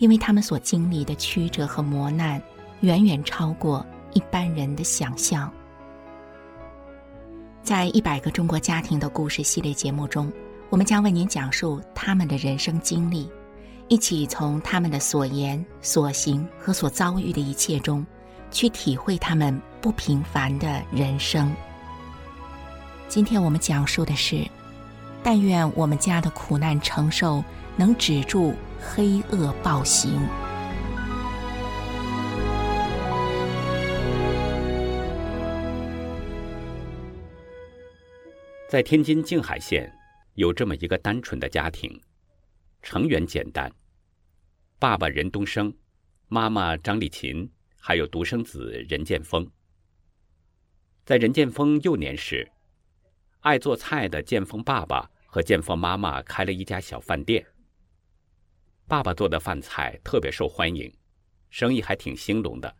[0.00, 2.42] 因为他们所经历的曲折和磨难，
[2.80, 5.52] 远远超过一般人的想象。
[7.62, 10.32] 在一百个中国家庭的故事系列节目中，
[10.70, 13.30] 我们将为您讲述他们的人生经历，
[13.88, 18.04] 一起从他们的所言、所行和所遭遇的一切中，
[18.50, 21.54] 去体会他们不平凡的人生。
[23.06, 24.48] 今天我们讲述的是：
[25.22, 27.44] 但愿我们家的苦难承受
[27.76, 28.54] 能止住。
[28.82, 30.10] 黑恶暴行。
[38.68, 39.92] 在天津静海县，
[40.34, 42.00] 有这么一个单纯的家庭，
[42.82, 43.70] 成员简单，
[44.78, 45.72] 爸爸任东升，
[46.28, 49.46] 妈妈张丽琴，还有独生子任建峰。
[51.04, 52.50] 在任建峰幼年时，
[53.40, 57.44] 爱做菜的建峰爸爸和建峰妈妈开了一家小饭店。
[58.90, 60.92] 爸爸做的饭菜特别受欢迎，
[61.48, 62.76] 生意还挺兴隆的，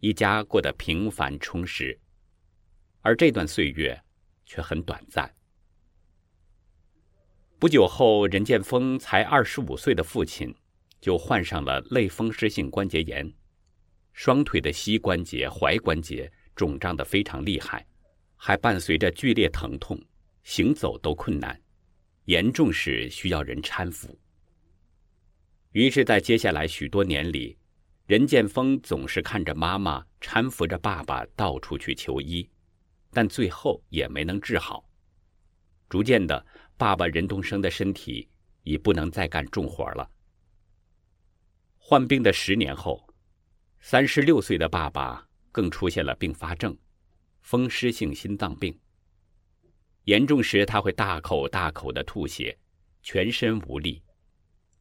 [0.00, 1.96] 一家过得平凡充实。
[3.02, 3.96] 而这段岁月
[4.44, 5.32] 却很短暂。
[7.56, 10.52] 不久后，任建峰才二十五岁的父亲
[11.00, 13.32] 就患上了类风湿性关节炎，
[14.12, 17.86] 双腿的膝关节、踝关节肿胀得非常厉害，
[18.34, 19.96] 还伴随着剧烈疼痛，
[20.42, 21.56] 行走都困难，
[22.24, 24.18] 严重时需要人搀扶。
[25.74, 27.58] 于是，在接下来许多年里，
[28.06, 32.48] 任建峰总是看着妈妈搀扶着爸爸到处去求医，
[33.10, 34.88] 但最后也没能治好。
[35.88, 36.46] 逐渐的，
[36.76, 38.28] 爸爸任东升的身体
[38.62, 40.08] 已不能再干重活了。
[41.76, 43.04] 患病的十年后，
[43.80, 46.76] 三十六岁的爸爸更出现了并发症——
[47.42, 48.78] 风湿性心脏病。
[50.04, 52.56] 严重时，他会大口大口的吐血，
[53.02, 54.00] 全身无力。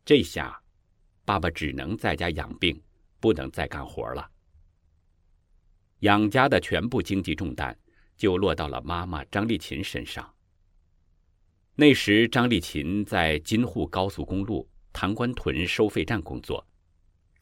[0.05, 0.61] 这下，
[1.25, 2.81] 爸爸只能在家养病，
[3.19, 4.29] 不能再干活了。
[5.99, 7.77] 养家的全部经济重担
[8.17, 10.33] 就落到了妈妈张丽琴身上。
[11.75, 16.65] 那时，张丽琴在京沪高速公路塘关屯收费站工作，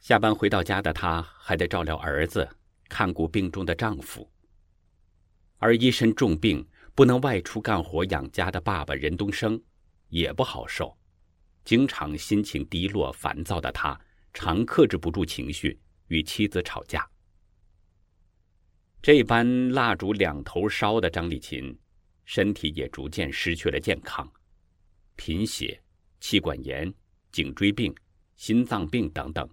[0.01, 2.47] 下班回到家的她还得照料儿子，
[2.87, 4.31] 看顾病重的丈夫。
[5.57, 6.65] 而一身重病
[6.95, 9.61] 不能外出干活养家的爸爸任东升，
[10.09, 10.97] 也不好受。
[11.63, 13.99] 经常心情低落、烦躁的他，
[14.33, 17.07] 常克制不住情绪，与妻子吵架。
[19.01, 21.77] 这般蜡烛两头烧的张丽琴，
[22.25, 24.29] 身体也逐渐失去了健康，
[25.15, 25.79] 贫血、
[26.19, 26.91] 气管炎、
[27.31, 27.93] 颈椎病、
[28.35, 29.47] 心脏病等等。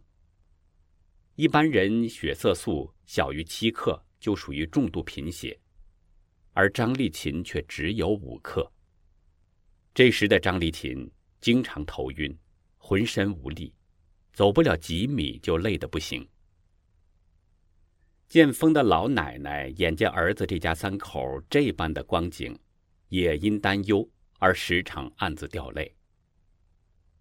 [1.34, 5.58] 一般人血色素小于七克就属于重度贫血，
[6.52, 8.70] 而张丽琴却只有五克。
[9.94, 11.10] 这时的张丽琴。
[11.40, 12.36] 经常头晕，
[12.76, 13.72] 浑身无力，
[14.32, 16.28] 走不了几米就累得不行。
[18.28, 22.58] 建峰的老奶奶眼见儿子这家三口这般的光景，
[23.08, 24.06] 也因担忧
[24.38, 25.94] 而时常暗自掉泪。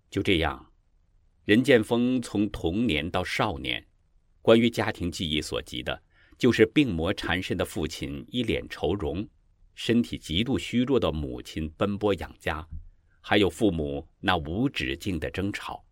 [0.09, 0.71] 就这样，
[1.45, 3.85] 任建峰从童年到少年，
[4.41, 6.03] 关于家庭记忆所及的，
[6.37, 9.25] 就是病魔缠身的父亲一脸愁容，
[9.75, 12.67] 身体极度虚弱的母亲奔波养家。
[13.29, 15.83] 还有父母那无止境的争吵，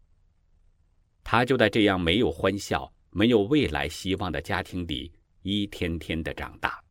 [1.22, 5.12] 他就在这样没有欢笑、没有未来希望的家庭里
[5.42, 6.82] 一天天的长大。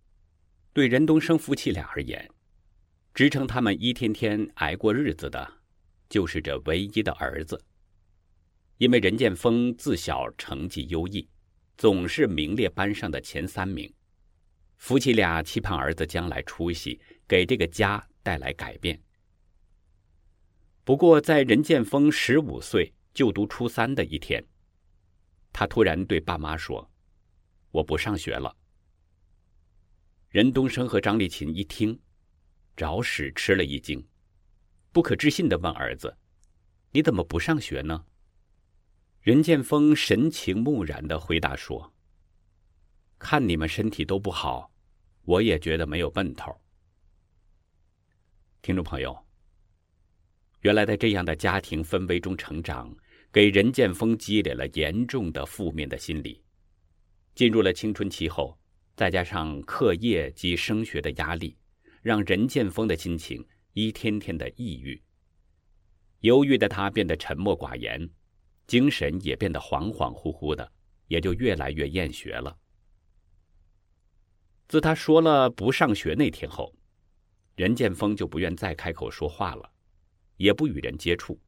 [0.74, 2.30] 对任东升夫妻俩而言，
[3.14, 5.50] 支撑他们一天天挨过日子的，
[6.10, 7.58] 就是这唯一的儿子。
[8.76, 11.26] 因为任建峰自小成绩优异，
[11.78, 13.90] 总是名列班上的前三名，
[14.76, 19.00] 夫妻俩期盼儿子将来出息，给这个家带来改变。
[20.84, 24.44] 不过，在任建峰十五岁就读初三的一天，
[25.50, 26.90] 他突然对爸妈说
[27.72, 28.54] ：“我不上学了。”
[30.28, 31.98] 任东升和张丽琴一听，
[32.76, 34.06] 着实吃了一惊，
[34.92, 36.14] 不可置信的问儿子
[36.92, 38.04] ：“你怎么不上学呢？”
[39.22, 41.94] 任建峰神情木然的回答说
[43.18, 44.70] ：“看你们身体都不好，
[45.22, 46.60] 我也觉得没有奔头。”
[48.60, 49.24] 听众朋友。
[50.64, 52.90] 原来在这样的家庭氛围中成长，
[53.30, 56.42] 给任剑锋积累了严重的负面的心理。
[57.34, 58.58] 进入了青春期后，
[58.96, 61.54] 再加上课业及升学的压力，
[62.00, 64.98] 让任剑锋的心情一天天的抑郁。
[66.20, 68.08] 忧郁的他变得沉默寡言，
[68.66, 70.72] 精神也变得恍恍惚惚的，
[71.08, 72.56] 也就越来越厌学了。
[74.66, 76.74] 自他说了不上学那天后，
[77.54, 79.70] 任剑锋就不愿再开口说话了，
[80.36, 81.40] 也不与人接触，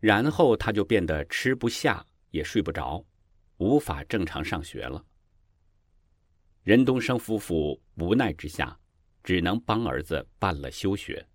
[0.00, 3.04] 然后他就变得吃不下也睡不着，
[3.58, 5.04] 无法正常上学了。
[6.62, 8.78] 任东升夫妇无奈之下，
[9.22, 11.26] 只能帮儿子办了休学。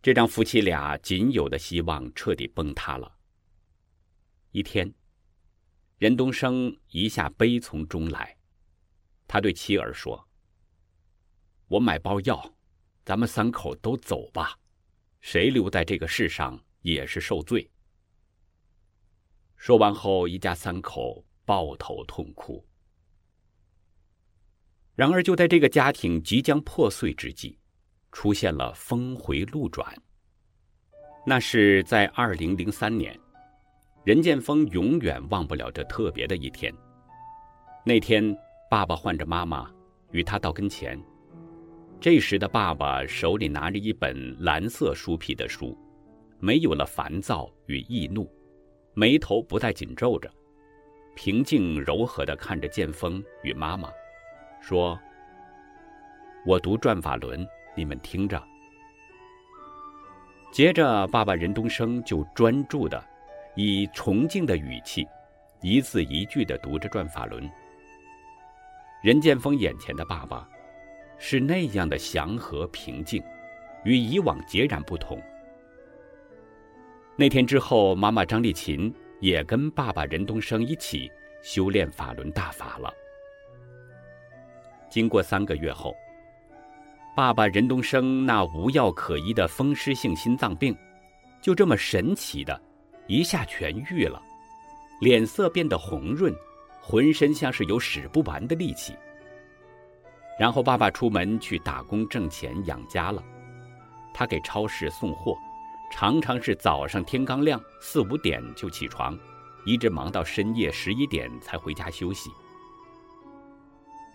[0.00, 3.16] 这让夫妻俩仅有的希望彻底崩塌了。
[4.52, 4.92] 一天，
[5.98, 8.36] 任东升一下悲从中来，
[9.26, 10.26] 他对妻儿说。
[11.66, 12.54] 我买包药，
[13.04, 14.58] 咱们三口都走吧，
[15.30, 17.70] 谁留在这个世上也是受罪。
[19.56, 22.66] 说完后，一家三口抱头痛哭。
[24.94, 27.58] 然而，就在这个家庭即将破碎之际，
[28.10, 29.94] 出现了峰回路转。
[31.26, 33.14] 那是在二零零三年，
[34.06, 36.74] 任剑锋永远忘不了这特别的一天。
[37.84, 38.34] 那天，
[38.70, 39.70] 爸爸唤着妈妈
[40.10, 40.98] 与他到跟前。
[42.00, 45.76] 这时的爸爸手里拿着一本蓝色书皮的书，
[46.38, 48.30] 没有了烦躁与易怒，
[48.94, 50.30] 眉头不再紧皱着，
[51.16, 53.90] 平静柔和地看着剑锋与妈妈，
[54.60, 54.96] 说
[56.46, 57.44] ：“我读转法轮，
[57.76, 58.40] 你们听着。”
[60.52, 63.04] 接着，爸爸任东升就专注地，
[63.56, 65.04] 以崇敬的语气，
[65.62, 67.50] 一字一句地读着转法轮。
[69.02, 70.48] 任剑锋眼前的爸爸。
[71.18, 73.22] 是那样的祥和平静，
[73.84, 75.20] 与以往截然不同。
[77.16, 81.10] 那天之后，妈妈张丽琴也跟爸爸任东升一起
[81.42, 82.92] 修炼法轮大法了。
[84.88, 85.92] 经过三个月后，
[87.16, 90.76] 爸爸任东升那无药可医的风湿性心脏病，
[91.42, 92.58] 就这么神奇的，
[93.08, 94.22] 一下痊愈了，
[95.00, 96.32] 脸色变得红润，
[96.80, 98.94] 浑身像是有使不完的力气。
[100.38, 103.22] 然后爸爸出门去打工挣钱养家了，
[104.14, 105.36] 他给超市送货，
[105.90, 109.18] 常常是早上天刚亮四五点就起床，
[109.64, 112.30] 一直忙到深夜十一点才回家休息。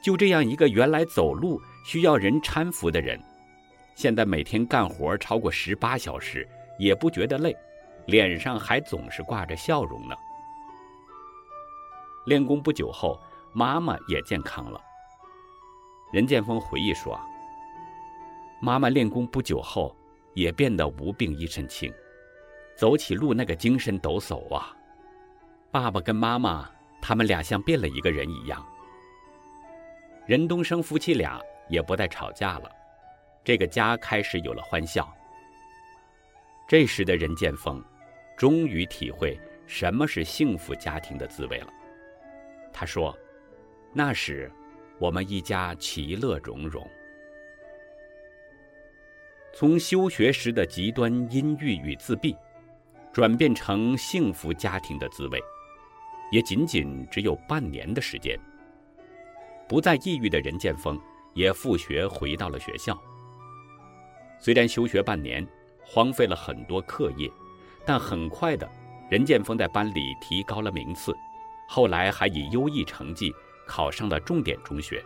[0.01, 3.21] 就这样一个原来走路需要人搀扶的人，
[3.95, 6.47] 现在每天干活超过十八小时
[6.79, 7.53] 也不觉得累，
[8.05, 10.15] 脸上还总是挂着笑容呢。
[12.25, 13.19] 练功不久后，
[13.51, 14.79] 妈妈也健康了。
[16.13, 17.19] 任剑锋回忆说
[18.61, 19.97] ：“妈妈练功不久后，
[20.35, 21.91] 也变得无病一身轻，
[22.75, 24.77] 走起路那个精神抖擞啊！
[25.71, 26.69] 爸爸跟妈妈，
[27.01, 28.63] 他们俩像变了一个人一样。
[30.27, 32.69] 任东升夫妻俩也不再吵架了，
[33.43, 35.11] 这个家开始有了欢笑。
[36.67, 37.83] 这时的任剑锋，
[38.37, 41.73] 终于体会什么是幸福家庭的滋味了。
[42.71, 43.17] 他说：
[43.93, 44.51] 那时。”
[45.03, 46.81] 我们一家其乐融融，
[49.53, 52.33] 从休学时的极端阴郁与自闭，
[53.11, 55.41] 转变成幸福家庭的滋味，
[56.31, 58.39] 也仅仅只有半年的时间。
[59.67, 60.97] 不再抑郁的任剑锋
[61.33, 62.97] 也复学回到了学校。
[64.39, 65.45] 虽然休学半年，
[65.83, 67.29] 荒废了很多课业，
[67.85, 68.65] 但很快的，
[69.11, 71.13] 任剑锋在班里提高了名次，
[71.67, 73.33] 后来还以优异成绩。
[73.65, 75.03] 考上了重点中学。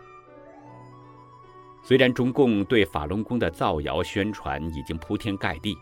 [1.82, 5.76] 虽然中共对法轮功的造谣宣传已经铺天盖地，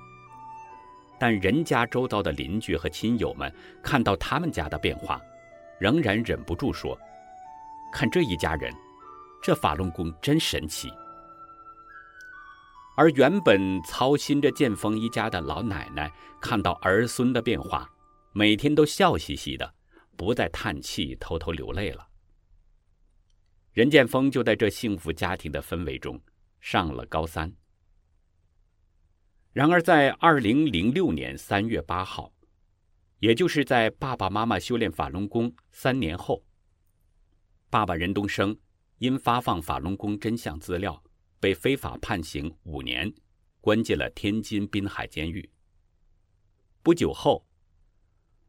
[1.18, 3.52] 但任家周遭的邻居和亲友们
[3.83, 5.21] 看到他们家的变化，
[5.80, 6.97] 仍然忍不住说
[7.92, 8.73] ：“看这一家人，
[9.42, 10.92] 这法轮功真神奇。”
[12.97, 17.90] 而原本操心着剑锋一家的老奶奶看到儿孙的变化，
[18.33, 19.75] 每天都笑嘻嘻的，
[20.16, 22.06] 不再叹气、偷偷流泪了。
[23.76, 26.18] 任剑锋就在这幸福家庭的氛围中
[26.61, 27.52] 上了高三。
[29.52, 32.33] 然而，在二零零六年三月八号，
[33.18, 36.42] 也就是在爸爸妈妈修炼法轮功三年后，
[37.68, 38.59] 爸爸任东升
[38.97, 41.04] 因发放法轮功真相资料，
[41.38, 43.12] 被非法判刑五年，
[43.61, 45.47] 关进了天津滨海监狱。
[46.83, 47.47] 不久后，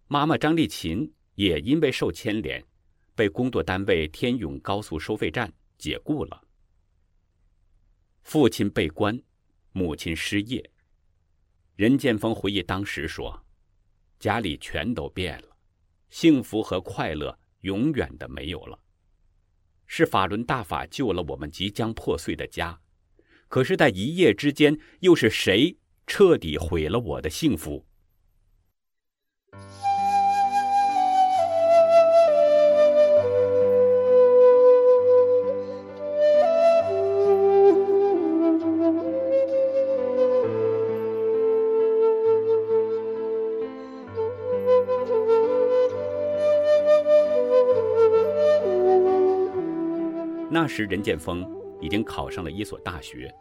[0.08, 2.66] 妈妈张丽琴也因为受牵连。
[3.18, 6.40] 被工作单位天永高速收费站解雇了。
[8.22, 9.20] 父亲被关，
[9.72, 10.70] 母亲失业。
[11.76, 13.44] 任剑锋回忆当时说
[14.20, 15.58] ：“家里全都变了，
[16.12, 18.80] 幸福和快乐永远的没有了。
[19.88, 22.80] 是法轮大法救了我们即将破碎的家，
[23.48, 27.84] 可是，在一夜之间，又是谁彻底毁了我的幸福？
[50.60, 51.48] 那时，任剑锋
[51.80, 53.32] 已经考上了一所大学，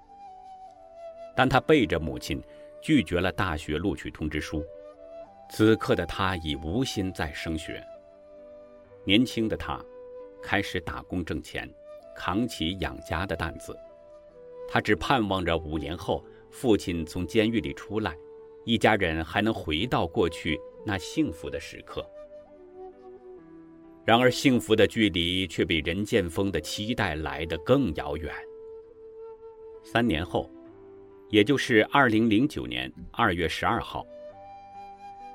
[1.34, 2.42] 但他背着母亲
[2.82, 4.62] 拒绝了大学录取通知书。
[5.48, 7.82] 此刻的他已无心再升学。
[9.06, 9.82] 年轻的他
[10.42, 11.66] 开始打工挣钱，
[12.14, 13.74] 扛起养家的担子。
[14.68, 18.14] 他只盼望着五年后父亲从监狱里出来，
[18.66, 22.06] 一家人还能回到过去那幸福的时刻。
[24.06, 28.32] 然而，幸福的距离却比任剑锋的期待来得更遥远。
[29.82, 30.48] 三年后，
[31.28, 34.06] 也就是二零零九年二月十二号，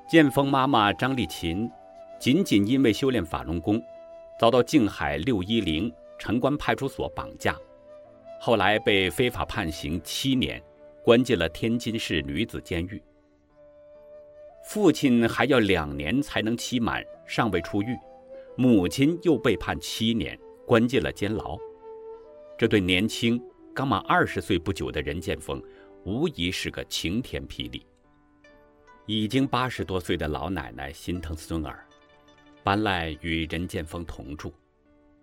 [0.08, 1.70] 剑锋妈妈张丽琴，
[2.18, 3.78] 仅仅因为修炼法轮功，
[4.40, 7.54] 遭到静海六一零城关派出所绑架，
[8.40, 10.62] 后来被非法判刑七年，
[11.04, 13.02] 关进了天津市女子监狱。
[14.64, 17.94] 父亲还要两年才能期满，尚未出狱。
[18.56, 21.58] 母亲又被判七年，关进了监牢。
[22.58, 23.42] 这对年轻、
[23.74, 25.62] 刚满二十岁不久的任剑锋，
[26.04, 27.84] 无疑是个晴天霹雳。
[29.06, 31.86] 已经八十多岁的老奶奶心疼孙儿，
[32.62, 34.52] 搬来与任剑锋同住，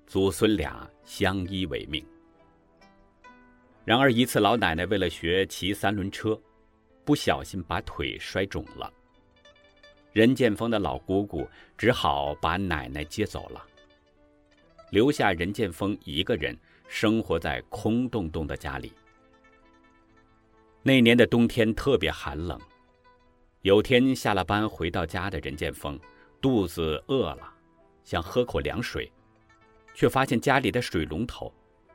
[0.06, 2.04] 祖孙俩相依为命。
[3.86, 6.40] 然而一次，老奶奶为了学骑三轮车，
[7.06, 8.92] 不小心把腿摔肿了。
[10.20, 11.48] 任剑锋的老姑姑
[11.78, 13.66] 只好把奶奶接走了，
[14.90, 16.54] 留下任剑锋一个人
[16.90, 18.92] 生活在空洞洞的家里。
[20.84, 22.60] 那年的冬天特别寒冷，
[23.62, 25.98] 有天下了班回到家的任剑锋
[26.42, 27.54] 肚子饿了，
[28.04, 29.10] 想喝口凉水，
[29.94, 31.50] 却发现家里的水龙头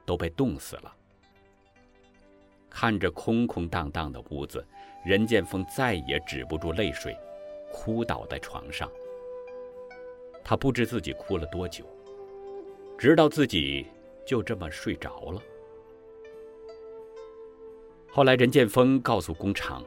[0.06, 0.90] 都被冻死了。
[2.70, 4.66] 看着空空荡荡的屋子，
[5.04, 7.14] 任剑锋再也止不住泪水。
[7.74, 8.88] 哭倒在床上，
[10.44, 11.84] 他不知自己哭了多久，
[12.96, 13.84] 直到自己
[14.24, 15.42] 就这么睡着了。
[18.08, 19.84] 后来，任剑锋告诉工厂，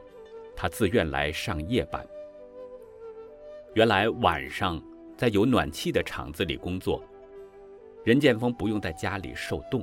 [0.54, 2.06] 他自愿来上夜班。
[3.72, 4.80] 原来晚上
[5.16, 7.02] 在有暖气的厂子里工作，
[8.04, 9.82] 任剑锋不用在家里受冻，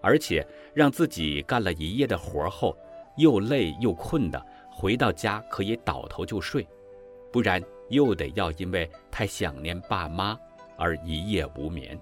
[0.00, 2.76] 而且让自己干了一夜的活后，
[3.16, 6.66] 又累又困的，回到家可以倒头就睡。
[7.32, 10.38] 不然又得要因为太想念爸妈
[10.76, 11.98] 而一夜无眠。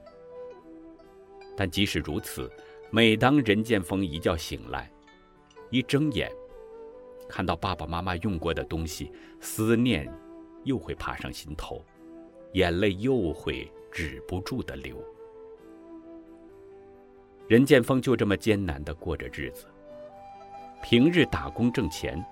[1.56, 2.50] 但即使如此，
[2.90, 4.90] 每当任剑锋一觉醒来，
[5.70, 6.30] 一睁眼，
[7.28, 10.10] 看到爸爸妈妈用过的东西，思念
[10.64, 11.84] 又会爬上心头，
[12.54, 14.96] 眼泪又会止不住的流。
[17.46, 19.66] 任剑锋就这么艰难的过着日子，
[20.82, 22.24] 平日打工挣钱，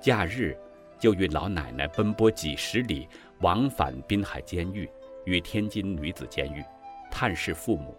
[0.00, 0.56] 假日，
[0.98, 3.08] 就与老奶奶奔波几十里，
[3.40, 4.88] 往返滨海监狱
[5.24, 6.64] 与天津女子监狱，
[7.10, 7.96] 探视父母。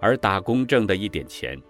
[0.00, 1.60] 而打工挣的一点钱，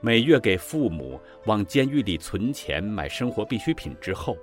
[0.00, 4.36] 每月给父母往监狱里存钱买生活必需品之后，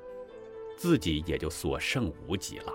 [0.76, 2.74] 自己也就所剩无几了。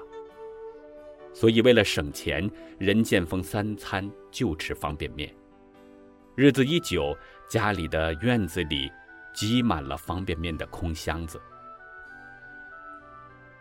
[1.35, 5.35] 所以为了省钱，任剑锋三餐就吃方便面。
[6.37, 7.15] 日子一久，
[7.49, 8.91] 家里的院子里。
[9.35, 11.41] 挤满了方便面的空箱子。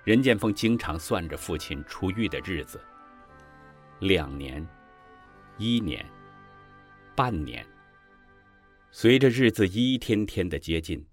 [0.03, 2.79] 任剑锋经常算着父亲出狱的日子，
[3.99, 4.65] 两年、
[5.57, 6.05] 一年、
[7.15, 7.65] 半年。
[8.91, 11.03] 随着日子一天天的接近，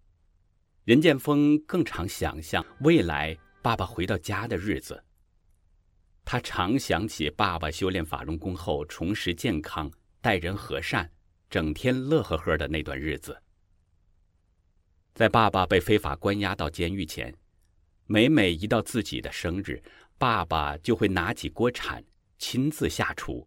[0.84, 5.02] 任剑锋更常想象未来爸爸回到家的日子。
[6.24, 9.90] 他常想起爸爸修炼法轮功后重拾健康、
[10.20, 11.10] 待人和善、
[11.48, 13.40] 整天乐呵呵的那段日子。
[15.14, 17.34] 在爸爸被非法关押到监狱前，
[18.06, 19.82] 每每一到自己的生日，
[20.16, 22.02] 爸爸就会拿起锅铲
[22.38, 23.46] 亲自下厨。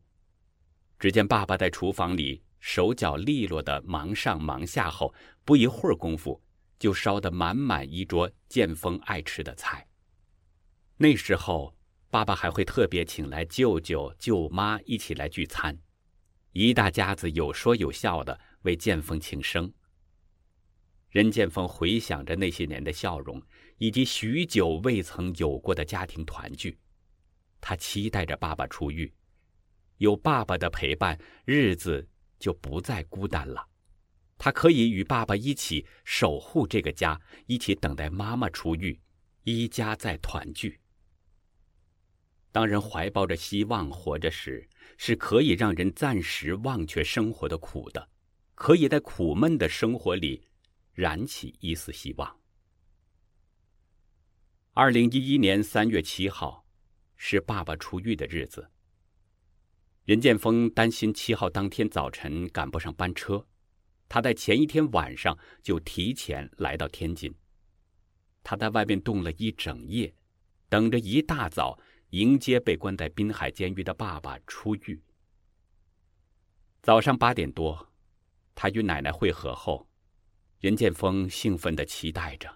[1.00, 6.42] 只见爸爸在厨房里手脚利落地忙上忙下后，不一会儿功夫
[6.78, 9.88] 就烧得满满一桌剑锋爱吃的菜。
[10.98, 11.76] 那时候，
[12.10, 15.78] 爸爸还会特别请来舅舅舅妈一起来聚餐，
[16.52, 19.74] 一大家子有说有笑地为剑锋庆生。
[21.14, 23.40] 任建峰回想着那些年的笑容，
[23.78, 26.76] 以及许久未曾有过的家庭团聚，
[27.62, 29.14] 他期待着爸爸出狱，
[29.98, 31.16] 有爸爸的陪伴，
[31.46, 33.64] 日子就不再孤单了。
[34.40, 39.00] 他可以与爸爸一起守护这个家，一起等待妈妈出狱，
[39.44, 40.80] 一家再团聚。
[42.52, 44.68] 当人怀抱着希望活着时，
[44.98, 48.10] 是可以让人暂时忘却生活的苦的，
[48.56, 50.48] 可以在苦闷的生活里
[50.94, 52.40] 燃起一丝希望。
[54.74, 56.66] 二零一一年三月七号，
[57.16, 58.70] 是爸爸出狱的日子。
[60.06, 63.48] 任建峰担心七号当天早晨赶不上班车。
[64.10, 67.34] 他在前一天晚上就提前来到天津。
[68.44, 70.14] 他在外面冻了一整夜，
[70.70, 75.02] 等着一大早迎接被关在滨海监狱的爸爸出狱。
[76.82, 77.92] 早上八点多，
[78.54, 79.88] 他与奶奶会合后，
[80.64, 82.50] 任建峰兴奋地期待着。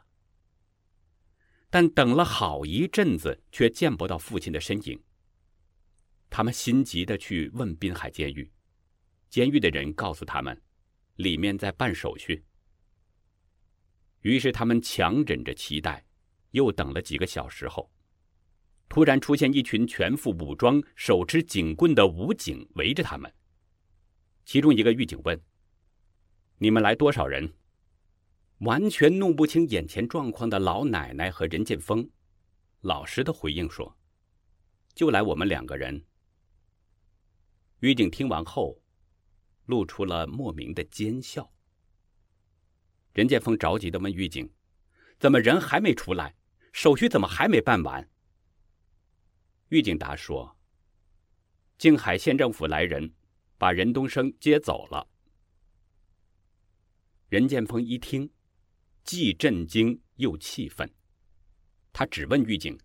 [1.69, 4.97] 但等了好一阵子，却见不到父亲的身影。
[6.29, 8.49] 他们心急地去问滨海监狱，
[9.29, 10.57] 监狱的人告诉他们。
[11.17, 12.45] 里面在办手续，
[14.21, 16.05] 于是他们强忍着期待，
[16.51, 17.91] 又等了几个小时后，
[18.87, 23.33] 突然出现一群全副武装、手持警棍的武警围着他们。
[24.45, 25.41] 其中一个狱警问
[26.59, 27.51] ：“你们来多少人？”
[28.59, 32.09] 完全弄不清眼前状况的老奶奶和任建峰，
[32.81, 33.97] 老实的回应说
[34.95, 36.05] ：“就来我们两个人。”
[37.81, 38.81] 狱警听完后。
[39.67, 41.51] 露出了莫名的奸笑。
[43.13, 44.49] 任建峰着急的问狱警
[45.19, 46.37] ：“怎么人还没出来？
[46.71, 48.09] 手续怎么还没办完？”
[49.67, 50.57] 狱警答说
[51.77, 53.13] ：“静海县政府来人，
[53.57, 55.05] 把任东升接走了。”
[57.27, 58.31] 任建峰一听，
[59.07, 60.93] 既震惊又气愤，
[61.93, 62.77] 他只问狱警：“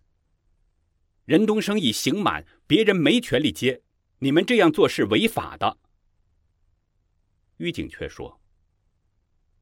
[1.25, 3.83] 任东升已刑满，别人没权利接，
[4.19, 5.77] 你们这样做是违法的。”
[7.59, 8.41] 狱警却说：“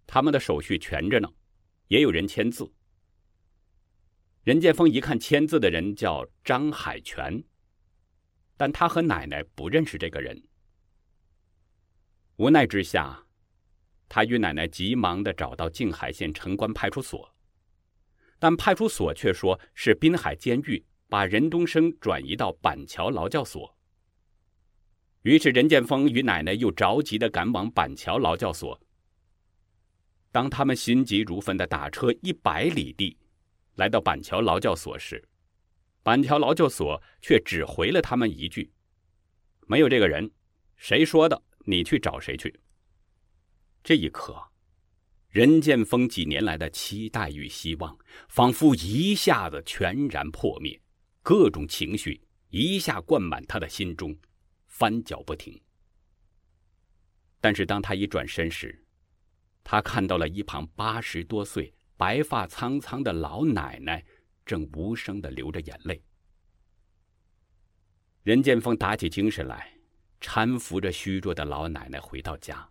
[0.06, 1.28] 他们的手续全着呢，
[1.88, 2.72] 也有人签字。”
[4.46, 7.44] 任建峰一看签字的人叫张海泉，
[8.56, 10.40] 但他和奶奶不认识这个人。
[12.36, 13.26] 无奈之下，
[14.14, 17.34] 他与奶奶急忙的找到静海县城关派出所，
[18.40, 23.74] 但派出所却说是滨海监狱把任东升转移到板桥劳教所。
[25.22, 28.78] 于是，任建峰与奶奶又着急地赶往板桥劳教所。
[30.30, 33.18] 当他们心急如焚地打车一百里地，
[33.76, 35.24] 来到板桥劳教所时，
[36.04, 38.74] 板桥劳教所却只回了他们一句
[39.68, 40.30] ：“没有这个人，
[40.76, 41.42] 谁说的？
[41.66, 42.54] 你去找谁去。”
[43.84, 44.42] 这一刻，
[45.30, 47.98] 任剑峰几年来的期待与希望，
[48.30, 50.80] 仿佛一下子全然破灭，
[51.22, 54.16] 各种情绪一下灌满他的心中。
[54.68, 55.62] 翻搅不停。
[57.40, 58.84] 但是当他一转身时，
[59.64, 64.04] 他看到了一旁八十多岁、白发苍苍的老奶奶，
[64.46, 66.02] 正无声的流着眼泪。
[68.24, 69.74] 任建峰打起精神来，
[70.22, 72.71] 搀扶着虚弱的老奶奶回到家。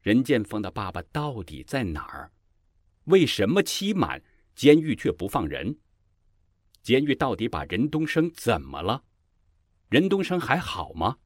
[0.00, 2.32] 任建峰的爸爸到底在哪儿？
[3.04, 4.22] 为什么期满
[4.54, 5.78] 监狱却不放人？
[6.82, 9.04] 监狱到底把任东升怎么了？
[9.88, 11.18] 任东升还好吗？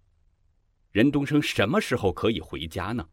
[0.91, 3.09] 任东升什么时候可以回家呢？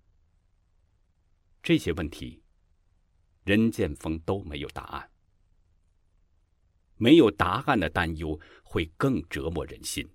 [1.61, 2.41] 这些问题，
[3.43, 5.11] 任建峰都没有答案。
[6.97, 10.07] 没有答案的担忧会更折磨人心。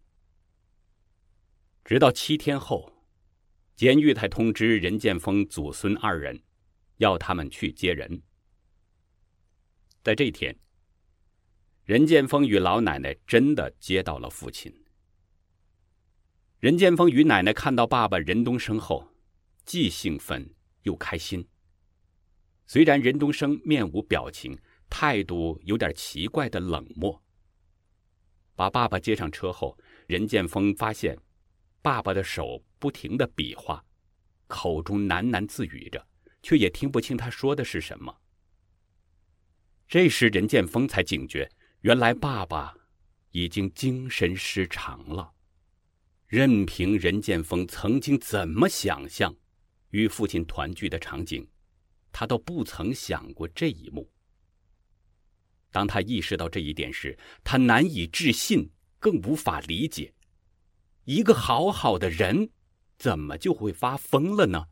[1.85, 2.93] 直到七天后，
[3.77, 6.43] 监狱才通知任建峰祖孙二人，
[6.97, 8.23] 要他们去接人。
[10.03, 10.59] 在这天，
[11.85, 14.75] 任建峰与老奶奶真的接到了父亲。
[16.59, 19.07] 任建峰与奶奶看到爸爸任东升后，
[19.67, 21.47] 既兴奋又开心。
[22.67, 24.59] 虽然任东升面无表情，
[24.89, 27.23] 态度有点奇怪的冷漠。
[28.55, 31.19] 把爸爸接上车后，任建峰发现，
[31.83, 33.85] 爸爸的手不停的比划，
[34.47, 36.07] 口中喃喃自语着，
[36.43, 38.15] 却也听不清他说的是什么。
[39.89, 41.49] 这时，任建峰才警觉，
[41.83, 42.75] 原来爸爸
[43.31, 45.33] 已经精神失常了。
[46.27, 49.33] 任凭任建峰曾经怎么想象
[49.91, 51.49] 与父亲团聚的场景，
[52.11, 54.11] 他都不曾想过这一幕。
[55.71, 60.13] 当他意识到这一点时，他难以置信，更无法理解：
[61.05, 62.51] 一个好好的人，
[62.99, 64.67] 怎么就会发疯了呢？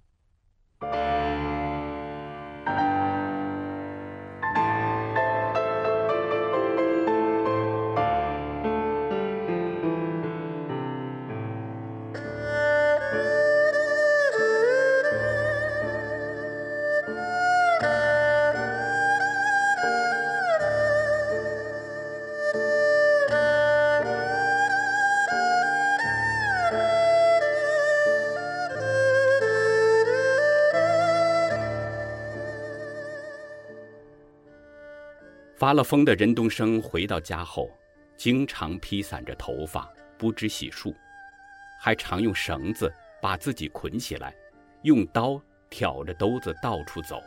[35.64, 37.70] 发了疯的任东升回到家后，
[38.18, 40.94] 经常披散着头发，不知洗漱，
[41.80, 44.36] 还常用绳子把自己捆起来，
[44.82, 47.18] 用刀挑着兜子到处走。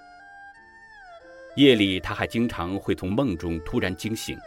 [1.56, 4.38] 夜里，他还经常会从梦中突然惊醒，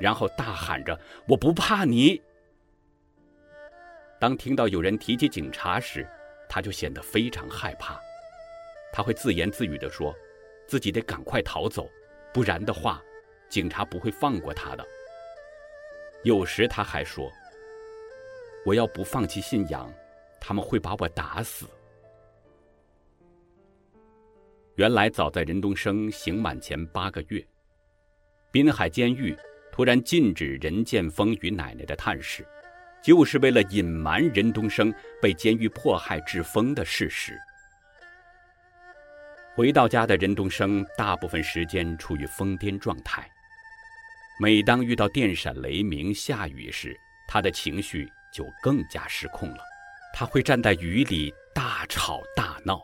[0.00, 2.20] 然后大喊着：“我不怕你！”
[4.18, 6.04] 当听到有人提起警察时，
[6.48, 7.96] 他就显得非常害怕。
[8.92, 10.12] 他会自言自语地说
[10.66, 11.88] ：“自己得赶快逃走，
[12.34, 13.00] 不然的话，
[13.50, 14.86] 警察不会放过他的。”
[16.24, 17.30] 有时他还说
[18.64, 19.92] ：“我要不放弃信仰，
[20.40, 21.66] 他们会把我打死。”
[24.76, 27.44] 原来，早在任东升刑满前八个月，
[28.50, 29.36] 滨海监狱
[29.70, 32.46] 突然禁止任剑锋与奶奶的探视，
[33.02, 37.38] 就是为了隐瞒任东升被监狱迫害致疯的事实。
[39.54, 43.30] 回到家的任东升，大部分时间处于疯癫状态。
[44.42, 46.98] 每当遇到电闪雷鸣、下雨时，
[47.28, 49.58] 他的情绪就更加失控了。
[50.14, 52.80] 他会站在雨里大吵大闹。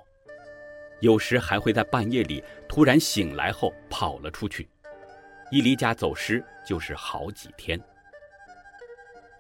[1.01, 4.69] 有时还会在半夜里突然醒来后跑了出去，
[5.51, 7.81] 一离家走失就是好几天。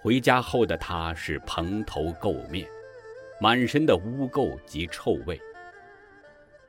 [0.00, 2.66] 回家后的他是蓬头垢面，
[3.42, 5.38] 满身的污垢及臭味。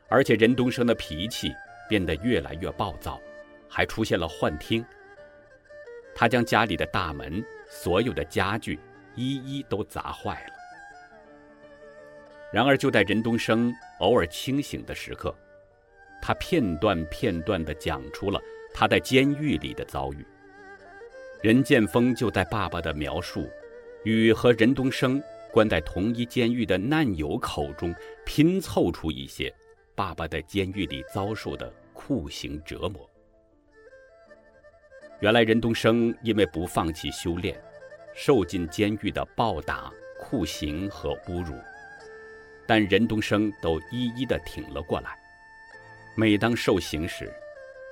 [0.10, 1.54] 而且任东升的脾气
[1.88, 3.18] 变得越来越暴躁，
[3.70, 4.86] 还出现了幻听。
[6.20, 8.80] 他将家里的大门、所有的家具
[9.14, 10.54] 一一都砸坏了。
[12.52, 15.36] 然而，就在任东升偶尔清醒的时刻，
[16.20, 18.42] 他片段片段地讲出了
[18.74, 20.26] 他在监狱里的遭遇。
[21.44, 23.48] 任剑锋就在爸爸的描述
[24.04, 27.94] 与和任东升关在同一监狱的难友口中
[28.26, 29.54] 拼凑出一些
[29.94, 33.07] 爸爸在监狱里遭受的酷刑折磨。
[35.20, 37.60] 原来，任东升因为不放弃修炼，
[38.14, 41.56] 受尽监狱的暴打、酷刑和侮辱。
[42.68, 45.18] 但任东升都一一的挺了过来。
[46.16, 47.34] 每当受刑时，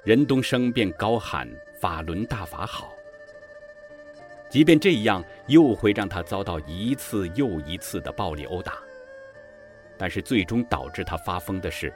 [0.03, 1.49] 任东升便高喊
[1.81, 2.93] “法轮大法好”。
[4.47, 8.77] 即便这样，又会让他遭到一次又一次的暴力殴打。
[9.97, 11.91] 但是最终导致他发疯的是，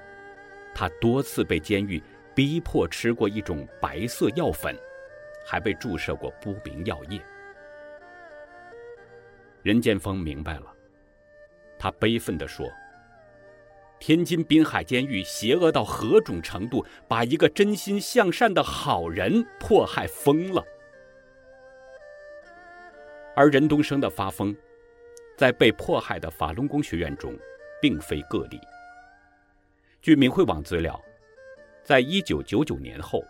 [0.73, 2.01] 他多次被监狱
[2.33, 4.75] 逼迫吃过一种白色药粉，
[5.45, 7.21] 还被注射过不明药液。
[9.61, 10.73] 任剑锋明白了。
[11.77, 12.69] 他悲愤地说
[13.99, 20.63] ：“天津滨海监狱邪恶到何种程度，把一个真心向善的好人迫害疯了。”
[23.35, 24.55] 而任东升的发疯，
[25.37, 27.33] 在被迫害的法轮功学员中，
[27.81, 28.59] 并非个例。
[30.01, 31.01] 据明慧网资料，
[31.83, 33.23] 在一九九九年后，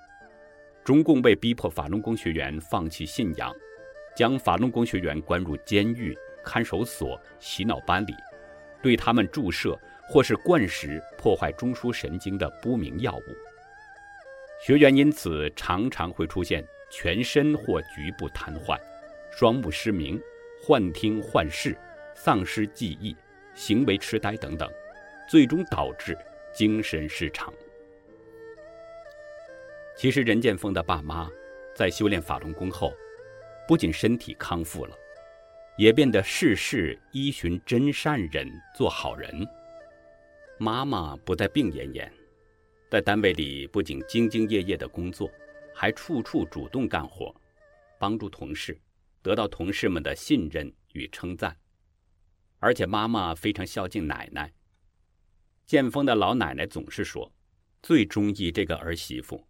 [0.84, 3.54] 中共为逼迫法轮功学员放弃信仰，
[4.16, 8.14] 将法轮功学员关入监狱、看守所、洗脑班里。
[8.82, 13.36] 对他们注射或是灌食破坏中枢神经的不明药物，
[14.66, 18.80] 学员因此常常会出现全身或局部瘫痪、
[19.32, 20.18] 双目失明、
[20.64, 21.78] 幻听幻视、
[22.16, 23.16] 丧失记忆、
[23.54, 24.72] 行为痴呆等等，
[25.30, 26.18] 最终导致
[26.54, 27.54] 精神失常。
[30.00, 31.30] 其实任剑锋的爸妈
[31.76, 32.94] 在修炼法轮功后，
[33.68, 34.96] 不仅身体康复了。
[35.78, 39.46] 也变得事事依循真善人，做好人。
[40.58, 42.10] 妈妈不再病恹恹，
[42.90, 45.30] 在单位里不仅兢兢业业的工作，
[45.76, 47.36] 还处处主动干活，
[48.00, 48.80] 帮助同事，
[49.22, 51.54] 得到同事们的信任与称赞。
[52.60, 54.50] 而且妈妈非常孝敬奶奶。
[55.66, 57.30] 剑锋的老奶奶总是说，
[57.82, 59.46] 最中意这个儿媳妇，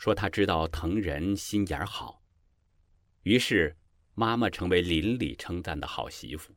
[0.00, 2.22] 说他知道疼人，心眼好。
[3.22, 3.76] 于是。
[4.14, 6.52] 妈妈成为邻里称赞的好媳妇，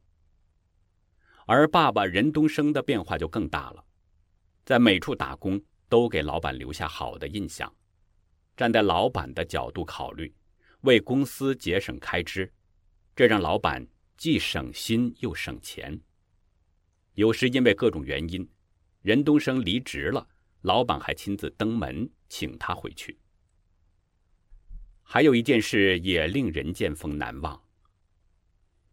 [1.46, 3.86] 而爸爸任东升的变化就更大了，
[4.66, 7.74] 在每处打工都给老板留下好的印象，
[8.58, 10.34] 站在老板的角度考虑，
[10.82, 12.52] 为公司节省开支，
[13.16, 15.98] 这让老板既省心又省钱。
[17.14, 18.46] 有时因为各种原因，
[19.04, 20.28] 任东升离职了，
[20.64, 23.18] 老板还亲自登门请他回去。
[25.14, 27.62] 还有一件事也令任剑锋难忘。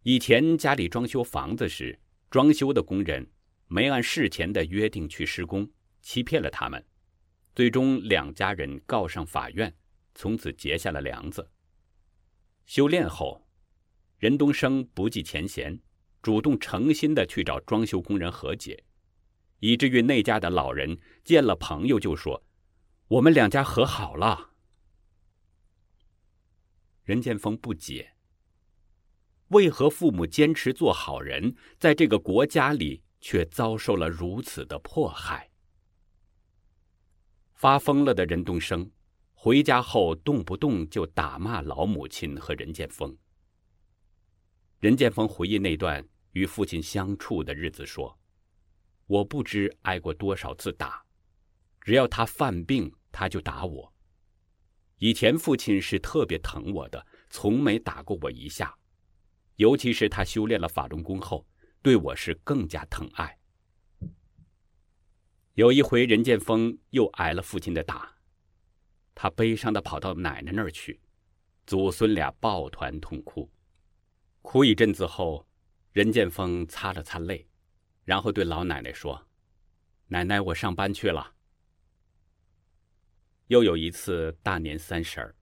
[0.03, 3.27] 以前家里装修房子时，装修的工人
[3.69, 5.67] 没按事前的约定去施工，
[6.03, 6.85] 欺骗了他们，
[7.55, 9.75] 最终两家人告上法院，
[10.15, 11.51] 从此结下了梁子。
[12.67, 13.49] 修炼后，
[14.19, 15.81] 任东升不计前嫌，
[16.21, 18.85] 主动诚心的去找装修工人和解，
[19.61, 22.45] 以至于那家的老人见了朋友就说
[23.09, 24.49] ：“我们两家和好了。”
[27.11, 28.15] 任建峰不解，
[29.49, 35.51] 为何父母坚持做好人，在这个国家里却遭受了如此的迫害？
[37.55, 38.89] 发疯了的任东升
[39.33, 43.19] 回家后，动不动就打骂老母亲和任建峰。
[44.79, 48.17] 任建峰回忆那段与父亲相处的日子，说
[49.09, 51.05] ：“我不知挨过多少次打，
[51.81, 53.93] 只要他犯病，他就打我。
[55.01, 58.77] 以前父亲是特别疼我的，从没打过我一下。
[59.57, 61.47] 尤其是他修炼了法轮功后，
[61.81, 63.39] 对我是更加疼爱。”
[65.57, 68.15] 有一回，任剑峰又挨了父亲的打，
[69.15, 71.01] 他悲伤地跑到奶奶那儿去，
[71.67, 73.51] 祖孙俩抱团痛哭。
[74.43, 75.47] 哭一阵子后，
[75.93, 77.49] 任剑峰擦了擦泪，
[78.05, 79.27] 然后对老奶奶说
[80.09, 81.35] ：“奶奶，我上班去了。”
[83.51, 85.35] 又有一次大年三十儿，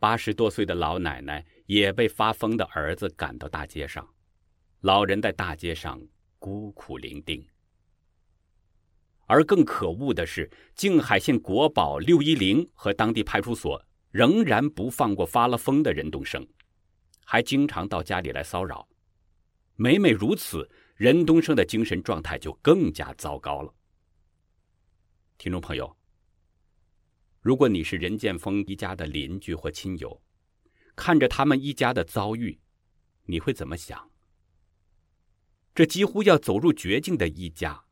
[0.00, 4.12] 八十多岁的老奶奶也被发疯的儿子赶到大街上，
[4.80, 6.02] 老人在大街上
[6.40, 7.46] 孤苦伶仃。
[9.26, 13.80] 而更可恶的是，静海县国保六一零和当地派出所
[14.10, 16.44] 仍然不放过发了疯的任东升。
[17.24, 18.88] 还经常到家里来骚扰，
[19.76, 23.72] 每每如此，任东升的精神状态就更加糟糕了。
[25.38, 25.96] 听众朋友，
[27.42, 30.22] 如果你是任建峰一家的邻居或亲友，
[30.94, 32.60] 看着他们一家的遭遇，
[33.24, 34.08] 你会怎么想？
[35.74, 37.84] 这几乎要走入绝境的一家，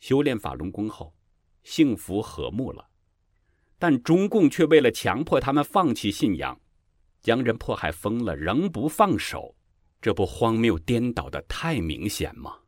[0.00, 1.14] 修炼法轮功后，
[1.62, 2.88] 幸福和睦了，
[3.78, 6.58] 但中共却为了强迫他们放弃信仰。
[7.20, 9.56] 将人迫害疯了，仍不放手，
[10.00, 12.60] 这不荒谬颠倒的太明显吗？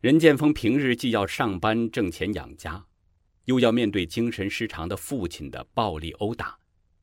[0.00, 2.84] 任建峰平日既要上班挣钱养家，
[3.44, 6.58] 又要面对精神失常的父亲的暴力殴打，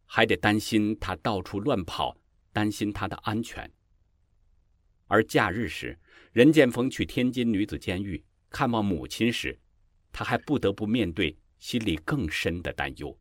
[0.06, 2.18] 还得担心他到处乱跑，
[2.54, 3.70] 担心他的安全。
[5.08, 6.00] 而假日时，
[6.32, 9.60] 任建峰去天津女子监狱看望母亲时，
[10.12, 13.20] 他还不得不面对心里更深的担忧。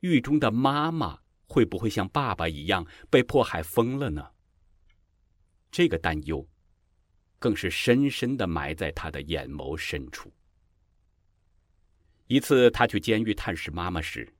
[0.00, 4.30] 狱中的妈妈会不会像爸爸一样被迫害疯了呢？
[5.70, 6.48] 这个担忧，
[7.38, 10.32] 更是深深的埋在他的眼眸深处。
[12.32, 14.32] 一次，他去监狱探视妈妈时，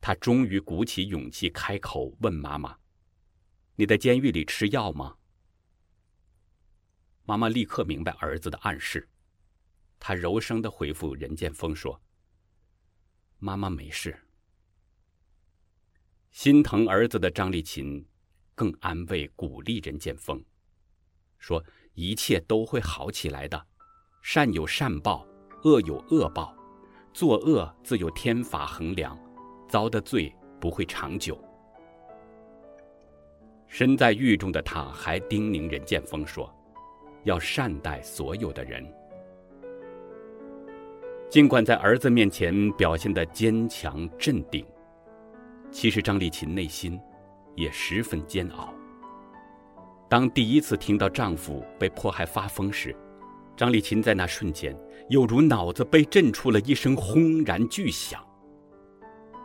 [0.00, 2.78] 他终于鼓起勇气开口问妈妈
[3.74, 5.16] ：“你在监狱里吃药吗？”
[7.26, 9.08] 妈妈立刻明白儿子的暗示，
[9.98, 12.00] 她柔声的回复任建峰说
[13.40, 14.16] ：“妈妈没事。”
[16.30, 18.06] 心疼儿子的张丽琴，
[18.54, 20.40] 更安慰鼓励任建峰，
[21.38, 21.60] 说
[21.94, 23.66] 一切都会好起来的，
[24.22, 25.26] 善有善报，
[25.64, 26.54] 恶有恶报，
[27.16, 29.18] 作恶自有天法衡量，
[29.66, 31.42] 遭的罪不会长久。
[33.66, 36.54] 身在狱中的他，还叮咛任建峰说，
[37.24, 38.86] 要善待所有的人。
[41.30, 44.62] 尽管在儿子面前表现得坚强镇定。
[45.70, 47.00] 其实张丽琴内心
[47.54, 48.74] 也十分煎熬。
[50.06, 52.94] 当第一次听到丈夫被迫害发疯时，
[53.56, 54.76] 张丽琴在那瞬间
[55.08, 58.22] 犹如脑子被震出了一声轰然巨响。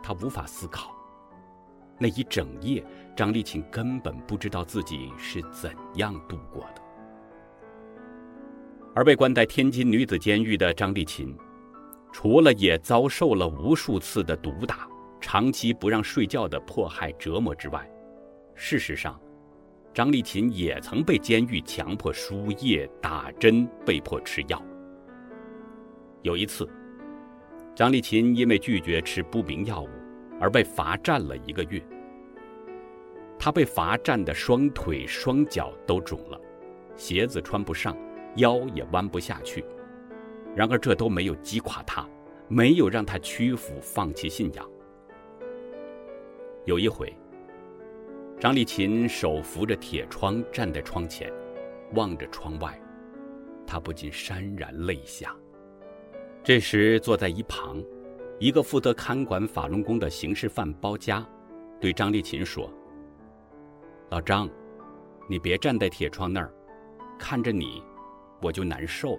[0.02, 0.94] 她无法思考，
[1.98, 2.84] 那一整夜，
[3.16, 6.82] 张丽琴根本不知道自己是怎样度过的。
[8.94, 11.34] 而被关在天津女子监狱的张丽琴，
[12.12, 14.86] 除了也遭受了无数次的毒打。
[15.24, 17.88] 长期不让睡觉的迫害折磨之外，
[18.56, 19.18] 事实上，
[19.94, 24.60] 张丽琴也曾被监狱强迫输液、打针，被迫吃药。
[26.22, 26.66] 有一次，
[27.74, 29.88] 张丽琴因为拒绝吃不明药物
[30.40, 31.82] 而被罚站了一个月。
[33.38, 36.40] 她被罚站的双腿双脚都肿了，
[36.96, 37.94] 鞋子穿不上，
[38.36, 39.62] 腰也弯不下去。
[40.56, 42.08] 然而这都没有击垮她，
[42.48, 44.66] 没有让她屈服、放弃信仰。
[46.64, 47.14] 有一回，
[48.42, 51.32] 张丽琴手扶着铁窗站在窗前，
[51.94, 52.76] 望着窗外，
[53.64, 55.32] 她不禁潸然泪下。
[56.42, 57.80] 这时，坐在一旁，
[58.40, 61.24] 一个负责看管法轮功的刑事犯包家，
[61.80, 62.68] 对张丽琴说
[64.10, 64.50] ：“老张，
[65.28, 66.52] 你别站在铁窗那儿，
[67.16, 67.80] 看着你，
[68.40, 69.16] 我就难受。”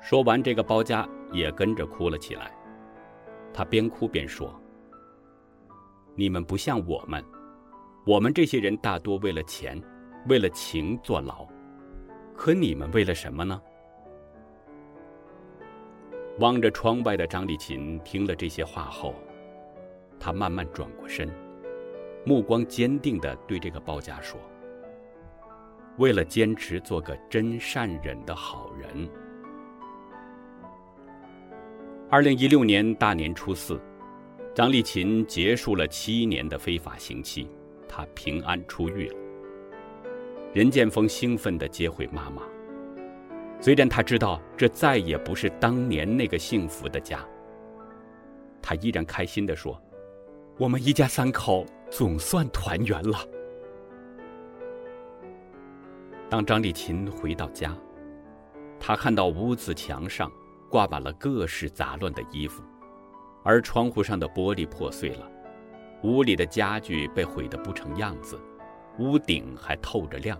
[0.00, 2.52] 说完，这个包家也跟着哭了起来。
[3.52, 4.56] 他边哭边说。
[6.18, 7.22] 你们不像我们，
[8.06, 9.78] 我们这些人大多为了钱，
[10.28, 11.46] 为了情坐牢，
[12.34, 13.60] 可你们为了什么呢？
[16.38, 19.14] 望着窗外的张丽琴听了这些话后，
[20.18, 21.30] 她慢慢转过身，
[22.24, 24.40] 目光坚定地对这个包家说
[25.98, 29.06] ：“为了坚持做个真善忍的好人。”
[32.08, 33.78] 二零一六年大年初四，
[34.56, 37.46] 张丽琴结束了七年的非法刑期，
[37.86, 39.14] 她平安出狱了。
[40.54, 42.40] 任建峰兴奋地接回妈妈，
[43.60, 47.22] 虽然他知道这再也不是当年那个幸福的家，
[48.62, 49.78] 他依然开心地说
[50.56, 53.18] ：“我们一家三口总算团圆了。”
[56.30, 57.76] 当张丽琴回到家，
[58.80, 60.32] 她看到屋子墙上
[60.70, 62.62] 挂满了各式杂乱的衣服，
[63.46, 65.30] 而窗户上的玻璃破碎了，
[66.02, 68.36] 屋里的家具被毁得不成样子。
[68.98, 70.36] 屋顶还透着亮，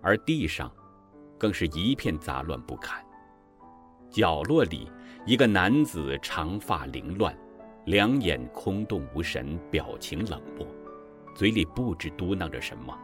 [0.00, 0.72] 而地上
[1.36, 3.04] 更是一片杂乱不堪。
[4.08, 4.88] 角落里，
[5.26, 7.36] 一个男子长发凌乱，
[7.86, 10.64] 两眼空洞无神，表情冷漠，
[11.34, 12.96] 嘴里不知嘟囔着什么。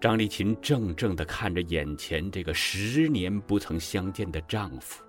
[0.00, 5.02] 张丽琴怔怔地看着眼前这个十年不曾相见的丈夫，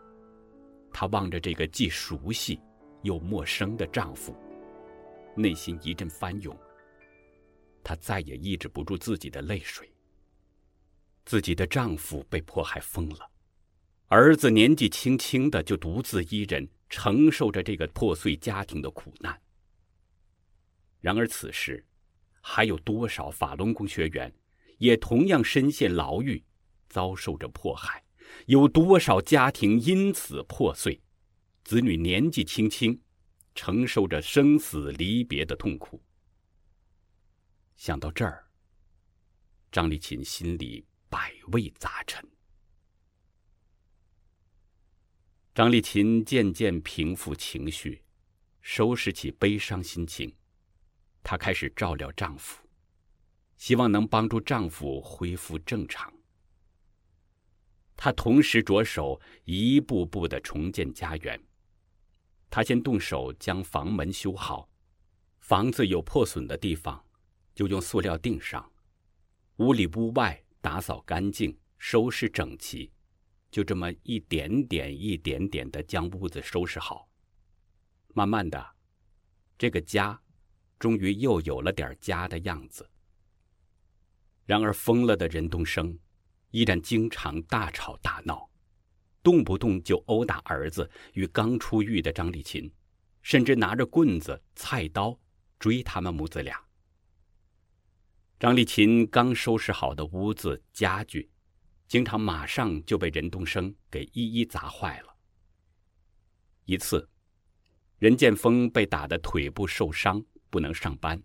[0.93, 2.60] 她望着这个既熟悉
[3.04, 4.36] 又陌生的丈夫，
[5.36, 6.58] 内心一阵翻涌。
[7.84, 9.91] 她再也抑制不住自己的泪水。
[11.25, 13.30] 自己的丈夫被迫害疯了，
[14.08, 19.39] 儿子年纪轻轻的就独自一人承受着这个破碎家庭的苦难。
[20.99, 21.86] 然而此时，
[22.41, 24.34] 还有多少法轮功学员
[24.80, 26.43] 也同样身陷牢狱，
[26.89, 28.04] 遭受着迫害？
[28.48, 31.02] 有多少家庭因此破碎，
[31.63, 33.00] 子女年纪轻轻，
[33.56, 36.02] 承受着生死离别的痛苦？
[37.76, 38.48] 想到这儿，
[39.72, 42.24] 张丽琴心里百味杂陈。
[45.54, 48.04] 张丽琴渐渐平复情绪，
[48.62, 50.34] 收拾起悲伤心情，
[51.24, 52.63] 她开始照料丈夫，
[53.58, 56.13] 希望能帮助丈夫恢复正常。
[58.04, 61.40] 他同时着手一步步的重建家园。
[62.50, 64.68] 他先动手将房门修好，
[65.42, 67.00] 房子有破损的地方，
[67.54, 68.68] 就用塑料钉上，
[69.58, 72.92] 屋里屋外打扫干净，收拾整齐，
[73.52, 77.08] 就这么一点点、一点点的将屋子收拾好。
[78.16, 78.76] 慢慢的，
[79.60, 80.20] 这个家
[80.80, 82.90] 终于又有了点家的样子。
[84.48, 85.96] 然而疯了的任东升
[86.52, 88.50] 依然经常大吵大闹，
[89.24, 92.72] 动不动就殴打儿子与刚出狱的张丽琴，
[93.22, 95.20] 甚至拿着棍子、菜刀
[95.60, 96.62] 追他们母子俩。
[98.40, 101.30] 张丽琴刚收拾好的屋子家具，
[101.88, 105.16] 经常马上就被任东升给一一砸坏了。
[106.66, 107.08] 一次，
[108.00, 111.22] 任建峰被打得腿部受伤，不能上班，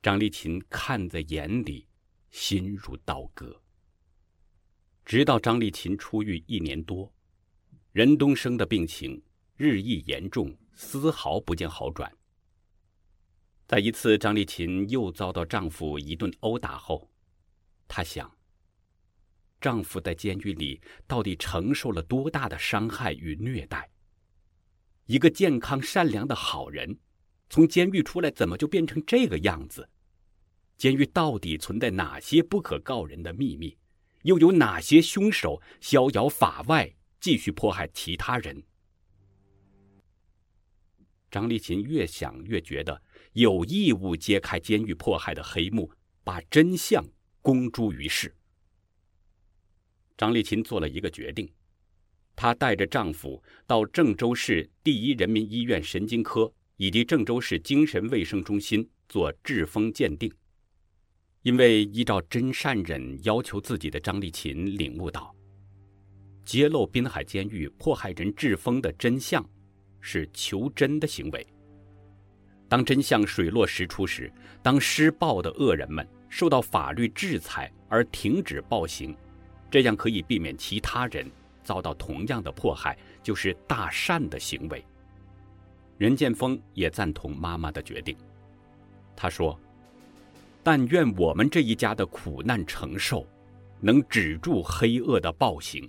[0.00, 1.88] 张丽琴看在眼里，
[2.30, 3.60] 心如刀割。
[5.10, 7.12] 直到张丽琴出狱一年多，
[7.90, 9.20] 任东升的病情
[9.56, 12.08] 日益严重，丝毫不见好转。
[13.66, 17.10] 在一次，张丽琴又遭到丈夫一顿殴打后，
[17.88, 18.30] 她想：
[19.60, 23.90] 丈夫在监狱里到底承受了多大的伤害与虐待？
[25.06, 26.96] 一个健康善良的好人，
[27.48, 29.90] 从监狱出来，怎么就变成这个样子？
[30.76, 33.76] 监狱到底存在哪些不可告人的秘密？
[34.22, 38.62] 又有哪些凶手逍遥法外，继续迫害其他人？
[41.30, 43.02] 张丽琴越想越觉得。
[43.34, 45.92] 有义务揭开监狱迫害的黑幕，
[46.24, 47.04] 把真相
[47.40, 48.34] 公诸于世。
[50.16, 51.48] 张丽琴做了一个决定，
[52.34, 60.32] 她带着丈夫到郑州市第一人民医院神经科以及郑州市精神卫生中心做痔疯鉴定。
[61.42, 65.34] 因为依照真善忍要求自己的张丽琴领悟到，
[66.44, 69.42] 揭露滨海监狱迫害人志峰的真相，
[70.00, 71.46] 是求真的行为。
[72.68, 74.30] 当真相水落石出时，
[74.62, 79.16] 当施暴的恶人们受到法律制裁而停止暴行，
[79.70, 81.28] 这样可以避免其他人
[81.64, 84.84] 遭到同样的迫害，就是大善的行为。
[85.96, 88.16] 任建峰也赞同妈妈的决定。
[89.16, 89.58] 他说
[90.62, 93.26] ：“但愿我们这一家的苦难承受，
[93.80, 95.88] 能止住黑恶的暴行。”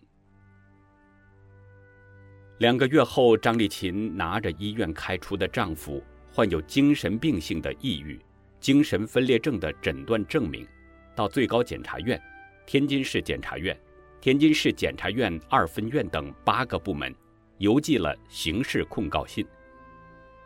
[2.59, 6.03] 两个月后，张丽琴拿着医院开出的丈夫。
[6.33, 8.17] 患有精神病性的抑郁、
[8.61, 10.65] 精神分裂症的诊断证明，
[11.13, 12.17] 到最高检察院、
[12.65, 13.77] 天津市检察院、
[14.21, 17.13] 天津市检察院二分院等八个部门
[17.57, 19.45] 邮寄了刑事控告信。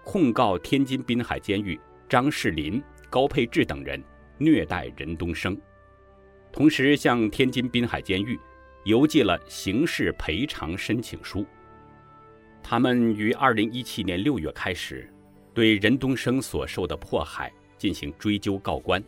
[0.03, 4.03] 控告天津滨海监狱张世林、高佩志等人
[4.37, 5.57] 虐待任东升，
[6.51, 8.39] 同时向天津滨海监狱
[8.83, 11.45] 邮寄了刑事赔偿申请书。
[12.61, 15.11] 他们于二零一七年六月开始，
[15.53, 19.03] 对任东升所受的迫害进行追究告官。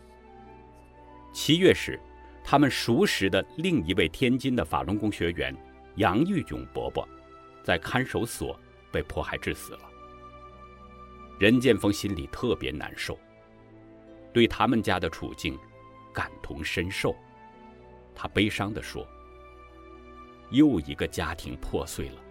[1.33, 1.99] 七月时，
[2.43, 5.55] 他们熟识的另一位天津的法轮功学员
[5.95, 7.07] 杨玉勇伯伯，
[7.63, 8.59] 在看守所
[8.91, 9.79] 被迫害致死了。
[11.39, 13.19] 任剑锋心里特别难受，
[14.33, 15.57] 对他们家的处境
[16.13, 17.15] 感同身受。
[18.15, 19.07] 他悲伤地说
[20.49, 22.21] ：“又一个家庭破碎了，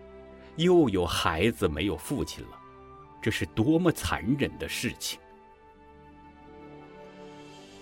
[0.57, 2.59] 又有孩子没有父亲了，
[3.23, 5.21] 这是多么残忍的事情！”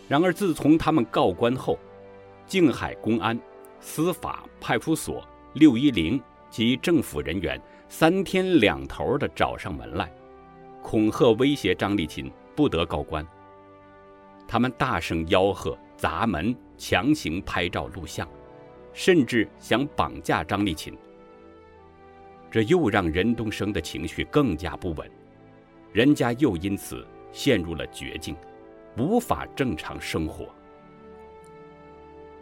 [0.07, 1.79] 然而，自从他们告官后，
[2.47, 3.41] 静海公安、
[3.81, 7.59] 司法、派出所、六一零及政府人员
[7.89, 10.13] 三天两头的找上门来，
[10.83, 13.27] 恐吓威胁张立琴不得告官。
[14.47, 18.29] 他们大声吆喝、砸门、强行拍照录像，
[18.93, 20.97] 甚至想绑架张丽琴。
[22.51, 25.11] 这又让任东升的情绪更加不稳，
[25.93, 28.37] 人家又因此陷入了绝境，
[28.97, 30.47] 无法正常生活。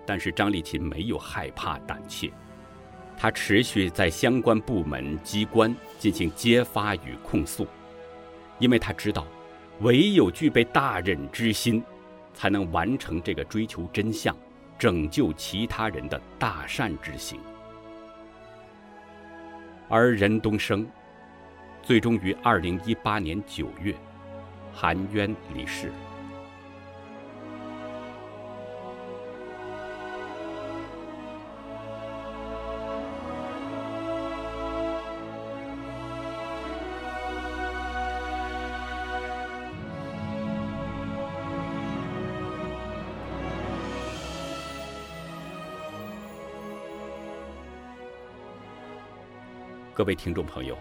[0.04, 2.30] 但是张丽琴没有害怕胆怯，
[3.16, 7.66] 她持续在相关部门机关进行揭发与控诉，
[8.58, 9.26] 因为她知道，
[9.80, 11.82] 唯有具备大忍之心，
[12.34, 14.36] 才能完成这个追求真相、
[14.78, 17.40] 拯救其他人的大善之行。
[19.88, 20.86] 而任东升，
[21.82, 23.94] 最终于二零一八年九月，
[24.72, 25.92] 含冤离世。
[50.02, 50.76] 各位听众朋友，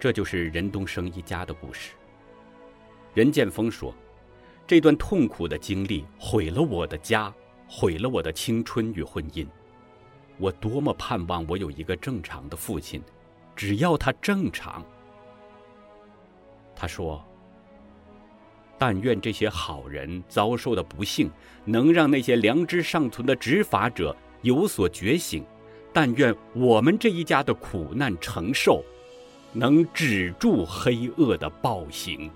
[0.00, 1.92] 这就是任东升一家的故事。
[3.14, 3.94] 任剑锋说
[4.66, 7.32] ：“这段痛苦的经历毁了我的家，
[7.68, 9.46] 毁了我的青春与婚姻。
[10.38, 13.00] 我多么盼望我有一个正常的父亲，
[13.54, 14.84] 只要他正常。”
[16.74, 17.24] 他说
[18.76, 21.30] ：“但愿这些好人遭受的不幸，
[21.64, 25.46] 能让那些良知尚存的执法者有所觉醒。”
[25.94, 28.84] 但愿我们这一家的苦难承受，
[29.52, 32.28] 能止住黑恶的暴行。